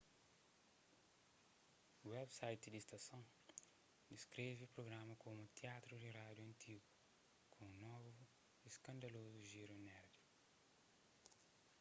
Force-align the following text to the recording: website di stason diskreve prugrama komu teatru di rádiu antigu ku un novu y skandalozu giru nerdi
website 2.13 2.63
di 2.71 2.79
stason 2.85 3.23
diskreve 4.11 4.65
prugrama 4.73 5.15
komu 5.23 5.43
teatru 5.59 5.95
di 5.99 6.09
rádiu 6.19 6.43
antigu 6.51 6.81
ku 7.51 7.57
un 7.67 7.73
novu 7.85 8.15
y 8.67 8.67
skandalozu 8.77 9.39
giru 9.51 9.77
nerdi 9.87 10.21